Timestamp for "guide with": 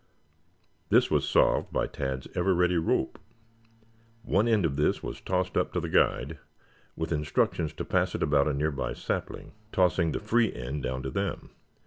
5.89-7.11